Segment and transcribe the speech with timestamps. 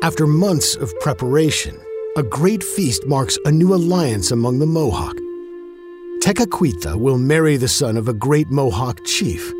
[0.00, 1.76] After months of preparation,
[2.16, 5.16] a great feast marks a new alliance among the Mohawk.
[6.22, 9.52] Tekakwitha will marry the son of a great Mohawk chief.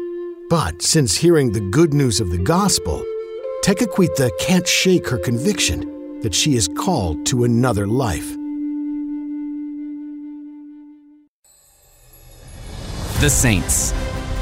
[0.48, 3.04] But since hearing the good news of the gospel,
[3.64, 8.29] Tekakwitha can't shake her conviction that she is called to another life.
[13.20, 13.93] The Saints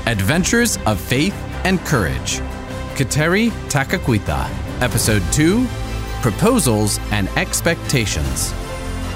[0.05, 1.35] Adventures of Faith
[1.65, 2.41] and Courage.
[2.97, 4.47] Kateri Tekakwitha,
[4.83, 5.67] Episode 2
[6.27, 8.53] Proposals and Expectations.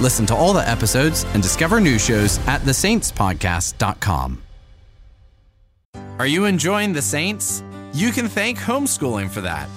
[0.00, 4.40] Listen to all the episodes and discover new shows at thesaintspodcast.com.
[6.20, 7.64] Are you enjoying The Saints?
[7.92, 9.68] You can thank homeschooling for that.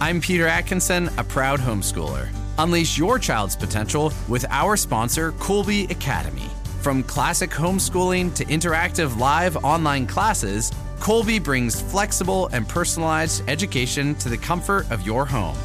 [0.00, 2.28] I'm Peter Atkinson, a proud homeschooler.
[2.58, 6.48] Unleash your child's potential with our sponsor, Colby Academy.
[6.80, 14.28] From classic homeschooling to interactive live online classes, Colby brings flexible and personalized education to
[14.28, 15.56] the comfort of your home.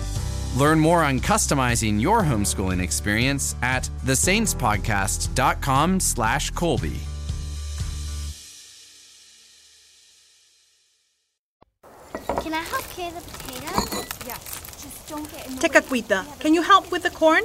[0.57, 6.99] Learn more on customizing your homeschooling experience at thesaintspodcast.com slash Colby.
[12.41, 14.09] Can I help carry the potatoes?
[14.26, 14.82] Yes.
[14.82, 15.70] Just don't get in the way.
[15.70, 17.43] Tekakwitha, can you help with the corn?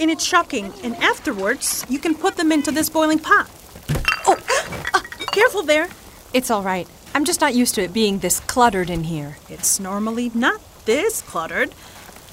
[0.00, 0.72] And it's shocking.
[0.82, 3.48] And afterwards, you can put them into this boiling pot.
[4.26, 4.36] Oh,
[4.92, 5.88] ah, careful there.
[6.34, 6.88] It's all right.
[7.14, 9.36] I'm just not used to it being this cluttered in here.
[9.48, 11.72] It's normally not this cluttered,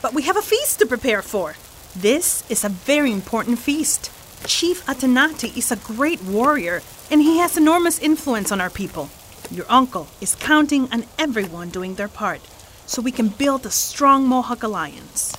[0.08, 1.56] but we have a feast to prepare for.
[1.94, 4.10] This is a very important feast.
[4.46, 9.10] Chief Atenati is a great warrior, and he has enormous influence on our people.
[9.52, 12.40] Your uncle is counting on everyone doing their part
[12.86, 15.36] so we can build a strong Mohawk alliance.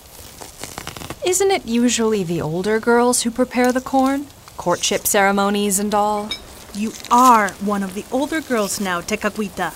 [1.25, 4.27] Isn't it usually the older girls who prepare the corn?
[4.58, 6.28] Courtship ceremonies and all?
[6.75, 9.72] You are one of the older girls now, Tekakwitha.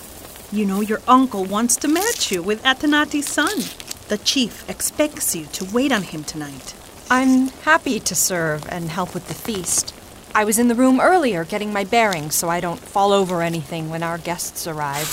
[0.53, 3.82] You know your uncle wants to match you with Atenati's son.
[4.13, 6.75] The chief expects you to wait on him tonight.
[7.11, 9.95] I'm happy to serve and help with the feast.
[10.35, 13.89] I was in the room earlier getting my bearings so I don't fall over anything
[13.89, 15.09] when our guests arrive.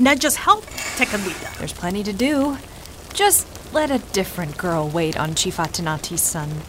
[0.00, 0.64] Not just help,
[0.96, 1.58] Tekakwitha.
[1.58, 2.56] There's plenty to do.
[3.12, 6.62] Just let a different girl wait on Chief Atenati's son.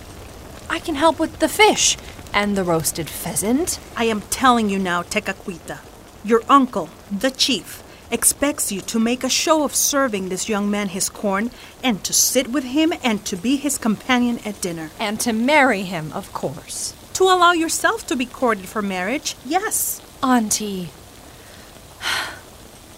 [0.69, 1.95] I can help with the fish
[2.33, 3.79] and the roasted pheasant.
[3.95, 5.79] I am telling you now, Tekakwitha.
[6.25, 10.89] Your uncle, the chief, expects you to make a show of serving this young man
[10.89, 11.51] his corn
[11.83, 14.91] and to sit with him and to be his companion at dinner.
[14.99, 16.93] And to marry him, of course.
[17.13, 20.01] To allow yourself to be courted for marriage, yes.
[20.23, 20.89] Auntie,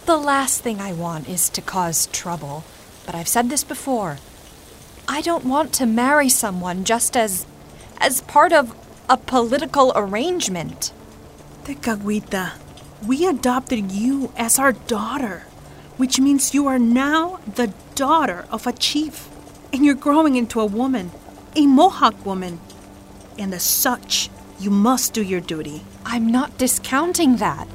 [0.06, 2.64] the last thing I want is to cause trouble.
[3.06, 4.18] But I've said this before.
[5.08, 7.46] I don't want to marry someone just as
[8.00, 8.76] as part of
[9.10, 10.94] a political arrangement.
[11.64, 12.54] Tekakwitha,
[13.06, 15.44] we adopted you as our daughter,
[15.98, 19.30] which means you are now the daughter of a chief.
[19.72, 21.12] And you're growing into a woman,
[21.56, 22.60] a Mohawk woman.
[23.38, 24.30] And as such,
[24.60, 25.84] you must do your duty.
[26.06, 27.68] I'm not discounting that.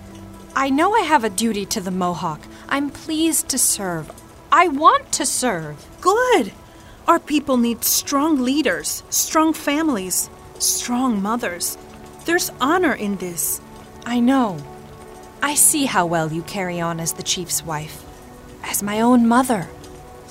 [0.56, 2.40] I know I have a duty to the Mohawk.
[2.68, 4.10] I'm pleased to serve.
[4.52, 5.86] I want to serve.
[6.00, 6.52] Good.
[7.06, 11.76] Our people need strong leaders, strong families, strong mothers.
[12.24, 13.60] There's honor in this.
[14.04, 14.58] I know.
[15.44, 18.02] I see how well you carry on as the chief's wife.
[18.62, 19.68] As my own mother.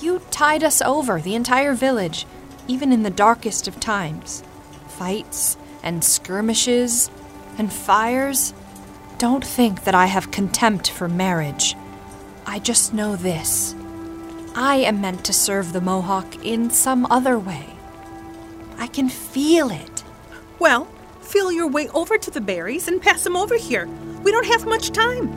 [0.02, 2.26] You tide us over, the entire village,
[2.68, 4.44] even in the darkest of times.
[4.88, 7.12] Fights and skirmishes
[7.60, 8.56] and fires.
[9.20, 11.76] Don't think that I have contempt for marriage.
[12.48, 13.76] I just know this.
[14.56, 17.68] I am meant to serve the Mohawk in some other way.
[18.80, 20.04] I can feel it.
[20.58, 20.88] Well,
[21.22, 23.88] feel your way over to the berries and pass them over here.
[24.24, 25.28] We don't have much time.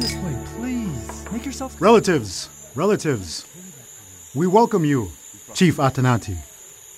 [0.00, 1.30] This way, please.
[1.30, 1.80] Make yourself.
[1.80, 3.44] Relatives, relatives,
[4.34, 5.10] we welcome you,
[5.52, 6.38] Chief Atanati,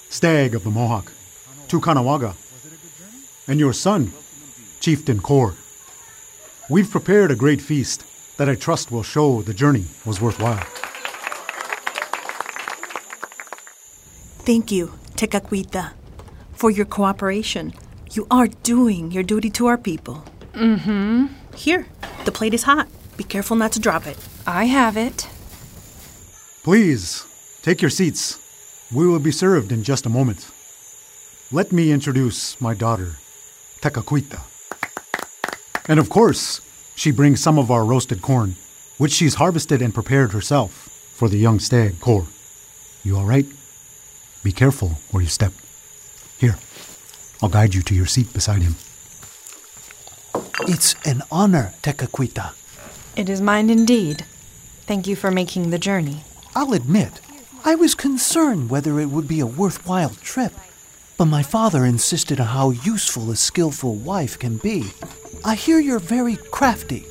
[0.08, 1.12] Stag of the Mohawk,
[1.66, 2.36] to Kanawaga,
[3.48, 4.12] and your son,
[4.78, 5.54] Chieftain Kor.
[6.70, 8.04] We've prepared a great feast
[8.36, 10.64] that I trust will show the journey was worthwhile.
[14.46, 15.92] Thank you, Tekakwitha,
[16.52, 17.72] for your cooperation.
[18.18, 20.24] You are doing your duty to our people.
[20.52, 21.26] Mm hmm.
[21.54, 21.86] Here,
[22.24, 22.88] the plate is hot.
[23.16, 24.18] Be careful not to drop it.
[24.44, 25.28] I have it.
[26.64, 27.24] Please,
[27.62, 28.40] take your seats.
[28.92, 30.50] We will be served in just a moment.
[31.52, 33.12] Let me introduce my daughter,
[33.82, 34.40] Tekakwitha.
[35.88, 36.60] And of course,
[36.96, 38.56] she brings some of our roasted corn,
[38.98, 40.72] which she's harvested and prepared herself
[41.14, 42.26] for the young stag, Kor.
[43.04, 43.46] You all right?
[44.42, 45.52] Be careful where you step.
[46.40, 46.58] Here,
[47.42, 48.74] I'll guide you to your seat beside him.
[50.62, 52.52] It's an honor, Tekakwitha.
[53.16, 54.24] It is mine indeed.
[54.86, 56.24] Thank you for making the journey.
[56.54, 57.20] I'll admit,
[57.64, 60.52] I was concerned whether it would be a worthwhile trip.
[61.16, 64.92] But my father insisted on how useful a skillful wife can be.
[65.44, 67.06] I hear you're very crafty.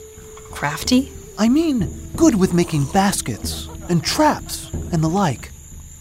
[0.52, 1.12] Crafty?
[1.38, 5.52] I mean, good with making baskets and traps and the like.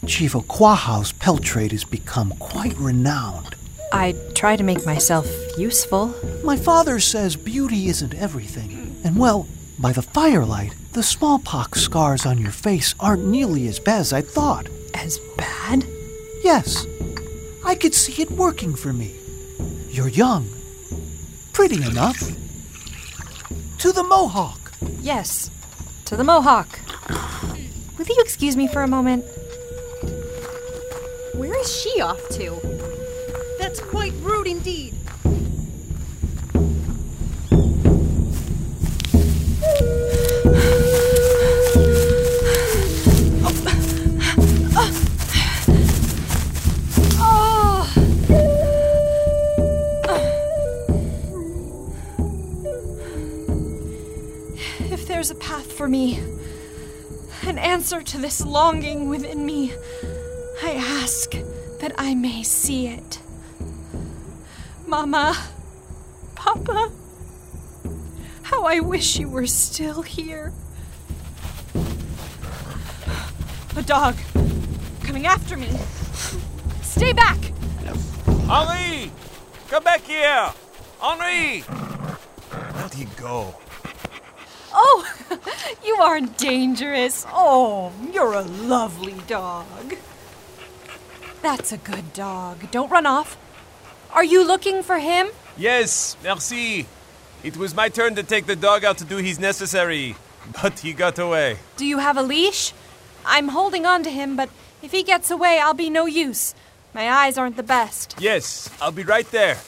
[0.07, 3.56] Chief Okwaho's pelt trade has become quite renowned.
[3.93, 6.15] I try to make myself useful.
[6.45, 8.97] My father says beauty isn't everything.
[9.05, 9.47] And well,
[9.79, 14.23] by the firelight, the smallpox scars on your face aren't nearly as bad as I
[14.23, 14.69] thought.
[14.95, 15.85] As bad?
[16.43, 16.87] Yes,
[17.65, 19.15] I could see it working for me.
[19.91, 20.49] You're young.
[21.53, 22.21] Pretty enough.
[23.79, 24.73] To the Mohawk.
[25.01, 25.51] Yes,
[26.07, 26.81] to the Mohawk.
[27.99, 29.25] Will you excuse me for a moment?
[31.35, 32.76] Where is she off to?
[33.97, 34.93] Quite rude indeed.
[54.79, 56.21] If there's a path for me,
[57.45, 59.73] an answer to this longing within me,
[60.63, 61.31] I ask
[61.81, 63.21] that I may see it.
[64.87, 65.37] Mama,
[66.37, 66.93] Papa,
[68.43, 70.53] how I wish you were still here.
[73.77, 74.15] A dog
[75.03, 75.69] coming after me.
[76.83, 77.37] Stay back!
[78.49, 79.11] Henri!
[79.69, 80.53] Come back here!
[81.01, 81.63] Henri!
[81.63, 83.57] Where'd he go?
[84.73, 85.05] Oh,
[85.85, 87.27] you aren't dangerous.
[87.31, 89.97] Oh, you're a lovely dog.
[91.43, 92.71] That's a good dog.
[92.71, 93.37] Don't run off.
[94.13, 95.29] Are you looking for him?
[95.57, 96.87] Yes, merci.
[97.43, 100.17] It was my turn to take the dog out to do his necessary,
[100.63, 101.59] but he got away.
[101.77, 102.73] Do you have a leash?
[103.25, 104.49] I'm holding on to him, but
[104.83, 106.55] if he gets away, I'll be no use.
[106.95, 108.17] My eyes aren't the best.
[108.19, 109.59] Yes, I'll be right there.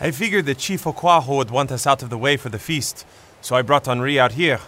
[0.00, 3.06] I figured that Chief Okwaho would want us out of the way for the feast,
[3.40, 4.60] so I brought Henri out here.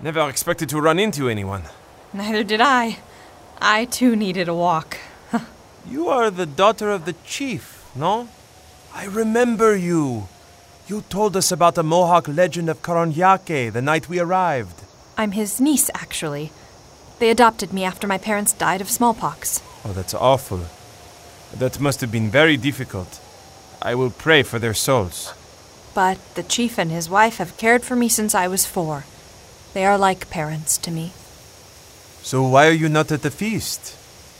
[0.00, 1.62] Never expected to run into anyone.
[2.12, 2.98] Neither did I.
[3.60, 4.96] I too needed a walk.
[5.88, 8.28] You are the daughter of the chief, no?
[8.94, 10.28] I remember you.
[10.86, 14.82] You told us about the Mohawk legend of Karonyake the night we arrived.
[15.16, 16.52] I'm his niece, actually.
[17.18, 19.62] They adopted me after my parents died of smallpox.
[19.84, 20.60] Oh, that's awful.
[21.56, 23.20] That must have been very difficult.
[23.82, 25.32] I will pray for their souls.
[25.94, 29.04] But the chief and his wife have cared for me since I was four.
[29.74, 31.12] They are like parents to me.
[32.22, 33.96] So why are you not at the feast?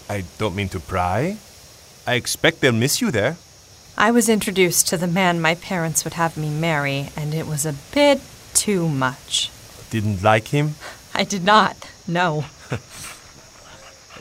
[0.09, 1.39] I don't mean to pry.
[2.07, 3.37] I expect they'll miss you there.
[3.97, 7.67] I was introduced to the man my parents would have me marry, and it was
[7.67, 8.21] a bit
[8.55, 9.51] too much.
[9.91, 10.75] Didn't like him?
[11.15, 12.45] I did not, no.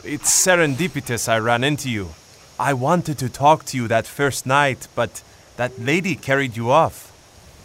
[0.03, 2.09] It's serendipitous I ran into you.
[2.57, 5.21] I wanted to talk to you that first night, but
[5.57, 7.11] that lady carried you off.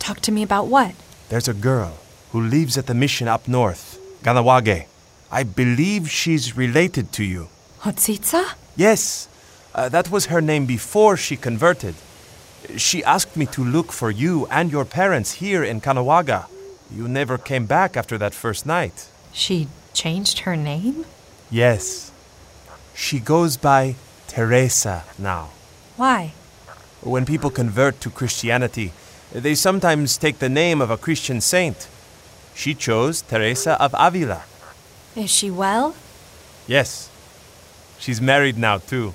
[0.00, 0.94] Talk to me about what?
[1.28, 1.98] There's a girl
[2.32, 4.86] who lives at the mission up north, Ganawage.
[5.34, 7.48] I believe she's related to you.
[7.80, 8.54] Hotsitsa?
[8.76, 9.28] Yes,
[9.74, 11.96] uh, that was her name before she converted.
[12.76, 16.46] She asked me to look for you and your parents here in Kanawaga.
[16.88, 19.08] You never came back after that first night.
[19.32, 21.04] She changed her name?
[21.50, 22.12] Yes.
[22.94, 23.96] She goes by
[24.28, 25.50] Teresa now.
[25.96, 26.32] Why?
[27.00, 28.92] When people convert to Christianity,
[29.32, 31.88] they sometimes take the name of a Christian saint.
[32.54, 34.44] She chose Teresa of Avila.
[35.16, 35.94] Is she well?
[36.66, 37.10] Yes.
[37.98, 39.14] She's married now, too.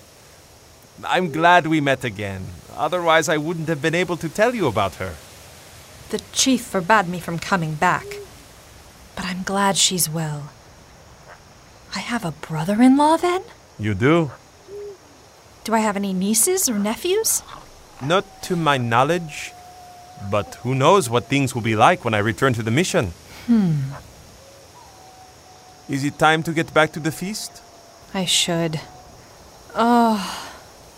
[1.06, 2.46] I'm glad we met again.
[2.76, 5.16] Otherwise, I wouldn't have been able to tell you about her.
[6.10, 8.06] The chief forbade me from coming back.
[9.16, 10.50] But I'm glad she's well.
[11.96, 13.44] I have a brother in law then?
[13.78, 14.32] You do?
[15.64, 17.44] Do I have any nieces or nephews?
[18.02, 19.52] Not to my knowledge.
[20.32, 23.14] But who knows what things will be like when I return to the mission?
[23.48, 23.92] Hmm.
[25.90, 27.64] Is it time to get back to the feast?
[28.14, 28.80] I should.
[29.74, 30.22] Oh,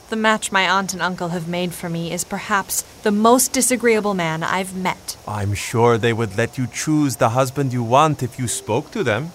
[0.10, 4.14] the match my aunt and uncle have made for me is perhaps the most disagreeable
[4.14, 5.16] man I've met.
[5.26, 9.02] I'm sure they would let you choose the husband you want if you spoke to
[9.02, 9.32] them.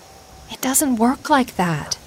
[0.50, 1.98] It doesn't work like that.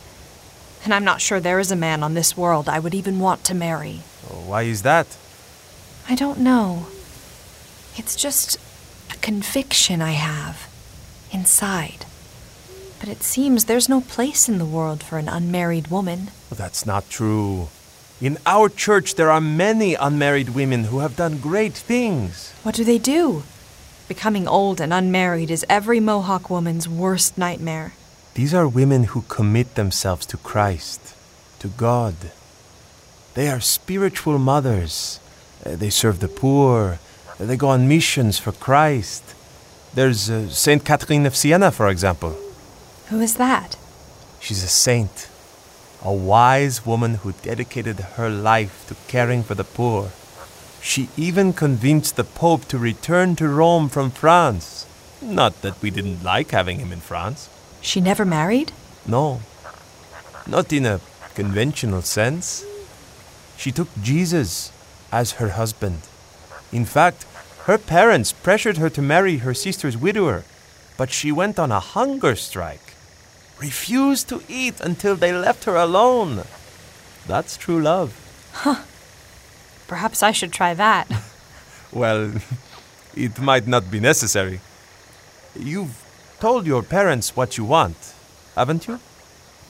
[0.84, 3.44] And I'm not sure there is a man on this world I would even want
[3.46, 4.02] to marry.
[4.30, 5.18] Oh, why is that?
[6.08, 6.86] I don't know.
[7.96, 8.58] It's just
[9.12, 10.70] a conviction I have
[11.32, 12.06] inside.
[13.00, 16.32] But it seems there's no place in the world for an unmarried woman.
[16.52, 17.70] That's not true.
[18.22, 22.52] In our church, there are many unmarried women who have done great things.
[22.64, 23.44] What do they do?
[24.10, 27.94] Becoming old and unmarried is every Mohawk woman's worst nightmare.
[28.34, 31.16] These are women who commit themselves to Christ,
[31.60, 32.16] to God.
[33.36, 35.20] They are spiritual mothers.
[35.66, 37.00] Uh, They serve the poor.
[37.40, 39.24] They go on missions for Christ.
[39.94, 42.36] There's uh, Saint Catherine of Siena, for example.
[43.10, 43.76] Who is that?
[44.40, 45.30] She's a saint,
[46.04, 50.12] a wise woman who dedicated her life to caring for the poor.
[50.82, 54.86] She even convinced the Pope to return to Rome from France.
[55.22, 57.50] Not that we didn't like having him in France.
[57.82, 58.72] She never married?
[59.06, 59.42] No,
[60.48, 61.02] not in a
[61.34, 62.64] conventional sense.
[63.58, 64.72] She took Jesus
[65.12, 66.02] as her husband.
[66.72, 67.26] In fact,
[67.64, 70.44] her parents pressured her to marry her sister's widower,
[70.98, 72.94] but she went on a hunger strike,
[73.60, 76.44] refused to eat until they left her alone.
[77.28, 78.14] That's true love.
[78.54, 78.84] Huh.
[79.88, 81.08] Perhaps I should try that.
[81.92, 82.34] Well,
[83.16, 84.62] it might not be necessary.
[85.56, 85.98] You've
[86.40, 87.98] told your parents what you want,
[88.56, 89.00] haven't you?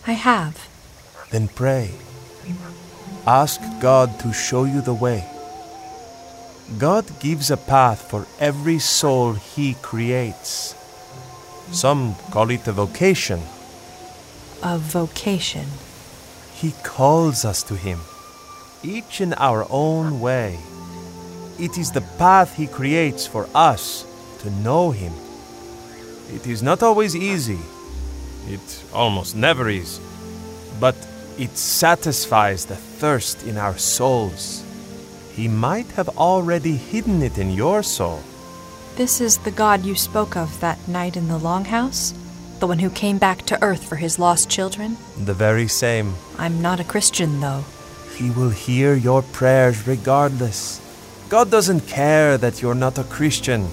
[0.05, 0.67] I have.
[1.31, 1.91] Then pray.
[3.25, 5.23] Ask God to show you the way.
[6.77, 10.75] God gives a path for every soul He creates.
[11.71, 13.39] Some call it a vocation.
[14.61, 15.65] A vocation.
[16.53, 17.99] He calls us to Him,
[18.83, 20.59] each in our own way.
[21.57, 24.05] It is the path He creates for us
[24.39, 25.13] to know Him.
[26.33, 27.59] It is not always easy,
[28.47, 30.01] it almost never is,
[30.77, 30.95] but
[31.37, 34.65] it satisfies the thirst in our souls.
[35.33, 38.21] He might have already hidden it in your soul.
[38.97, 42.13] This is the God you spoke of that night in the longhouse?
[42.59, 44.97] The one who came back to Earth for his lost children?
[45.17, 46.15] The very same.
[46.37, 47.63] I'm not a Christian, though.
[48.17, 50.81] He will hear your prayers regardless.
[51.29, 53.69] God doesn't care that you're not a Christian.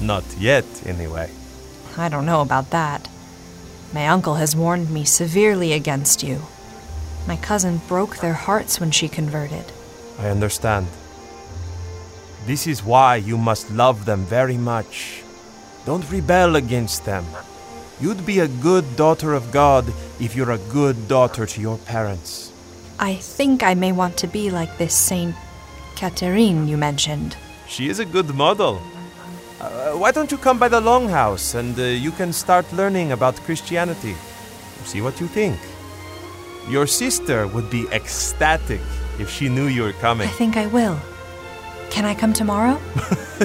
[0.00, 1.28] Not yet, anyway.
[1.96, 3.08] I don't know about that.
[3.92, 6.42] My uncle has warned me severely against you.
[7.26, 9.72] My cousin broke their hearts when she converted.
[10.20, 10.86] I understand.
[12.46, 15.22] This is why you must love them very much.
[15.84, 17.24] Don't rebel against them.
[18.00, 19.86] You'd be a good daughter of God
[20.20, 22.52] if you're a good daughter to your parents.
[22.98, 25.34] I think I may want to be like this Saint
[25.94, 27.36] Catherine you mentioned.
[27.68, 28.80] She is a good model.
[29.60, 33.36] Uh, why don't you come by the Longhouse and uh, you can start learning about
[33.36, 34.14] Christianity?
[34.84, 35.58] See what you think.
[36.68, 38.80] Your sister would be ecstatic
[39.18, 40.28] if she knew you were coming.
[40.28, 40.98] I think I will.
[41.90, 42.80] Can I come tomorrow?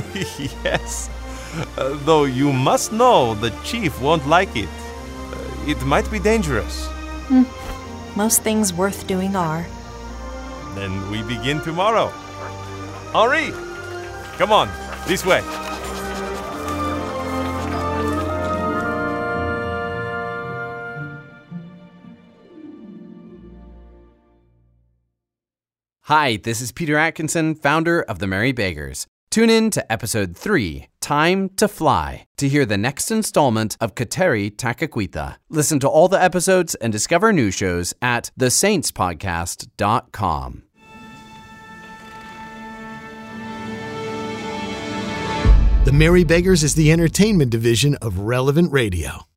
[0.63, 1.09] yes.
[1.77, 4.69] Uh, though you must know the chief won't like it.
[4.69, 5.37] Uh,
[5.67, 6.87] it might be dangerous.
[8.15, 9.65] Most things worth doing are.
[10.75, 12.07] Then we begin tomorrow.
[13.13, 13.51] Henri,
[14.37, 14.69] come on,
[15.07, 15.41] this way.
[26.09, 29.05] Hi, this is Peter Atkinson, founder of the Merry Beggars.
[29.29, 34.55] Tune in to episode 3, Time to Fly, to hear the next installment of Kateri
[34.55, 35.37] Tekakwitha.
[35.49, 40.63] Listen to all the episodes and discover new shows at thesaintspodcast.com.
[45.85, 49.28] The Merry Beggars is the entertainment division of Relevant Radio.